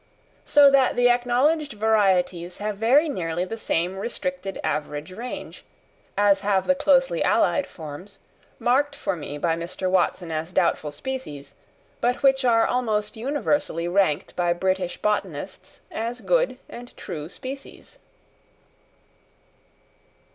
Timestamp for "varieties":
1.73-2.57